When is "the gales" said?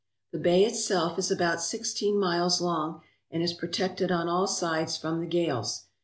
5.19-5.83